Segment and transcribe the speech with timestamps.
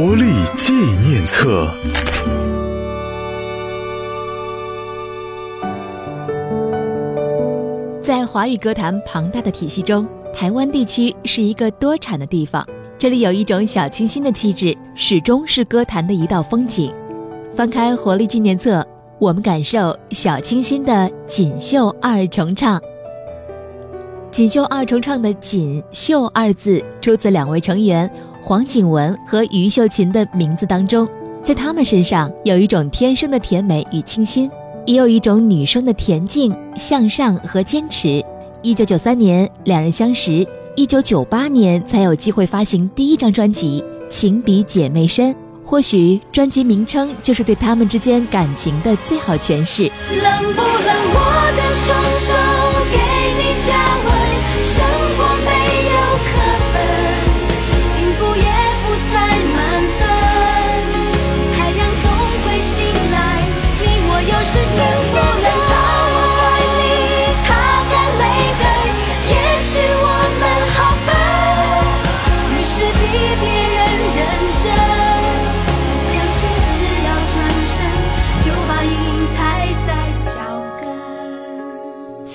[0.00, 1.70] 活力纪念册。
[8.00, 12.66] 在华语歌坛庞大的体系中，台湾地区是一个多产的地方。
[12.96, 16.90] 这里有一种小清新的气质，始终是歌坛的一道风景。
[17.54, 18.80] 翻开《活力纪念册》，
[19.18, 22.80] 我们感受小清新的锦绣二重唱。
[24.30, 28.10] 锦绣二重唱的“锦绣”二字出自两位成员
[28.42, 31.08] 黄景文和于秀琴的名字当中，
[31.42, 34.50] 在他们身上有一种天生的甜美与清新。
[34.86, 38.24] 也有一种女生的恬静、向上和坚持。
[38.62, 40.44] 一九九三年，两人相识；
[40.74, 45.32] 一九九八年才有机会发行第一张专辑《情比姐妹深》。
[45.66, 49.82] 或许专辑名称就是对他们之间感情的最好诠释。
[49.82, 50.96] 冷不冷？
[51.12, 52.59] 我的双手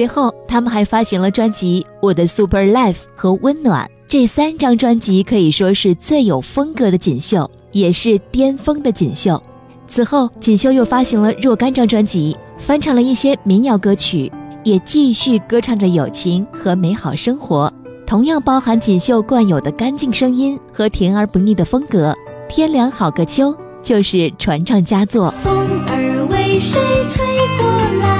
[0.00, 9.42] 随后，他们还发行了专辑《我的 Super Life》和《温暖》这三张专辑，可以说是最有风格的锦绣，也是巅峰的锦绣。
[9.86, 14.32] 此后，锦绣又发行了若干张专辑，翻唱了一些民谣歌曲，
[14.64, 17.70] 也继续歌唱着友情和美好生活，
[18.06, 22.16] 同样包含锦绣惯有的干净声音和甜而不腻的风格。
[22.48, 25.30] 天凉好个秋就是传唱佳作。
[25.42, 25.54] 风
[25.88, 27.22] 儿为谁吹
[27.58, 27.68] 过
[28.00, 28.19] 来？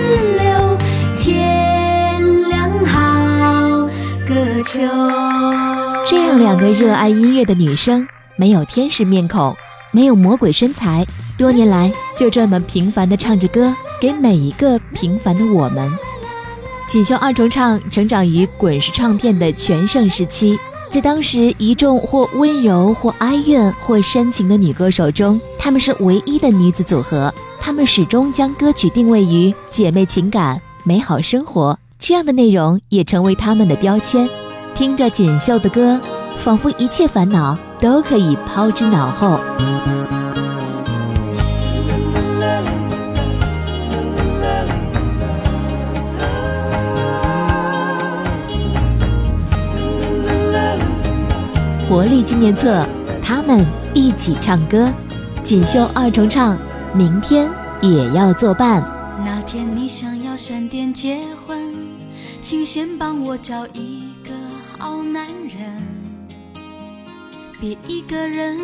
[0.00, 0.06] 自
[0.42, 0.78] 流，
[1.18, 3.86] 天亮好
[4.26, 4.80] 个秋。
[6.06, 8.06] 这样两个热爱音乐的女生，
[8.36, 9.54] 没有天使面孔，
[9.92, 11.06] 没有魔鬼身材，
[11.36, 15.90] 多年来就这么平凡的唱着歌，给每一个平凡的我们。
[16.88, 20.58] 锦绣二重唱成长于滚石唱片的全盛时期，
[20.90, 27.32] 在当时一众或温柔、或哀怨、或深情的女歌手中，她们是唯一的女子组合。
[27.60, 34.28] 她们始终将歌曲定位于姐妹情感、美好生活这样的内容，也成为她们的标签。
[34.74, 36.00] 听着锦绣的歌，
[36.40, 39.38] 仿佛一切烦恼都可以抛之脑后。
[51.90, 52.86] 活力纪念册，
[53.20, 54.88] 他们一起唱歌，
[55.42, 56.56] 锦绣二重唱，
[56.94, 57.50] 明天
[57.82, 58.80] 也要作伴。
[59.24, 61.74] 那天你想要闪电结婚，
[62.40, 64.32] 请先帮我找一个
[64.78, 65.82] 好男人，
[67.60, 68.56] 别一个人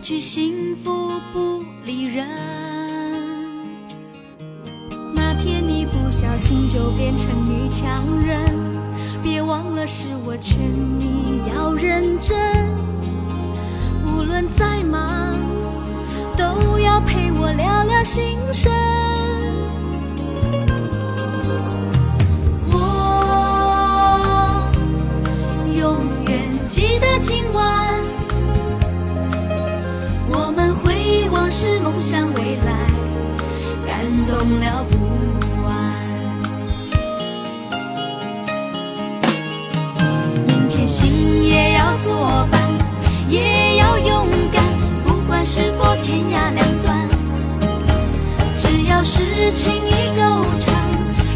[0.00, 2.24] 去幸福不理人。
[5.12, 7.90] 那天你不小心就变成女强
[8.24, 8.54] 人，
[9.22, 10.58] 别忘了是我劝
[10.98, 12.36] 你要认真，
[14.06, 15.36] 无论再忙，
[16.36, 18.72] 都要陪我聊聊心声。
[22.70, 22.76] 我
[25.76, 25.96] 永
[26.26, 28.00] 远记得今晚，
[30.28, 32.86] 我们回忆往事，梦想未来，
[33.86, 34.96] 感动了不
[40.88, 42.58] 心也要作伴，
[43.28, 44.64] 也要勇敢，
[45.04, 47.06] 不管是否天涯两端，
[48.56, 50.74] 只要是情意够长，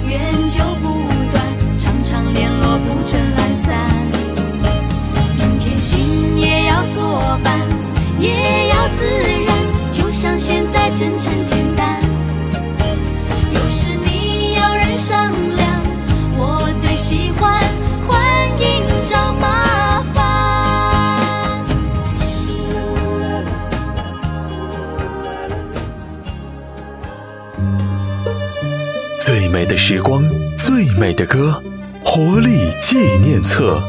[0.09, 1.45] 缘就不断，
[1.79, 3.91] 常常联络不准懒散。
[5.37, 7.61] 明天心也要作伴，
[8.19, 11.31] 也要自然，就像现在真诚
[29.77, 30.23] 时光，
[30.57, 31.63] 最美的歌，
[32.05, 33.81] 活力纪念册。